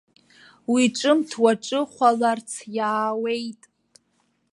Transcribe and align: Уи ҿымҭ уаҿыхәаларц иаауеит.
Уи 0.71 0.83
ҿымҭ 0.97 1.29
уаҿыхәаларц 1.43 2.49
иаауеит. 2.75 3.61